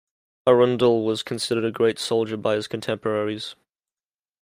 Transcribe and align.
Arundel 0.47 1.05
was 1.05 1.21
considered 1.21 1.63
a 1.63 1.69
great 1.71 1.99
soldier 1.99 2.35
by 2.35 2.55
his 2.55 2.67
contemporaries. 2.67 3.55